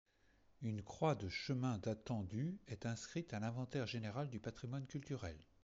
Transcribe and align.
Une 0.63 0.81
croix 0.81 1.13
de 1.13 1.29
chemin 1.29 1.77
datant 1.77 2.23
du 2.23 2.57
est 2.65 2.87
inscrite 2.87 3.35
à 3.35 3.39
l'Inventaire 3.39 3.85
général 3.85 4.31
du 4.31 4.39
patrimoine 4.39 4.87
culturel. 4.87 5.37